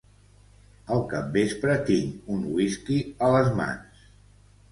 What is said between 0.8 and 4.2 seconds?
Al capvespre tinc un whisky a les mans.